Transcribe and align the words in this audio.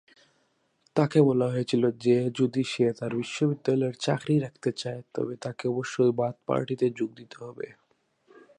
তাকে 0.95 1.19
বলা 1.21 1.47
হয়েছিল 1.49 1.83
যে 2.05 2.15
যদি 2.39 2.61
সে 2.63 2.85
তার 2.99 3.11
বিশ্ববিদ্যালয়ের 3.15 3.95
চাকরি 3.97 4.35
রাখতে 4.39 4.69
চায় 4.73 5.01
তবে 5.13 5.33
তাকে 5.41 5.63
অবশ্যই 5.67 6.11
বাথ 6.11 6.35
পার্টিতে 6.47 6.85
যোগ 6.97 7.09
দিতে 7.15 7.37
হবে। 7.41 7.67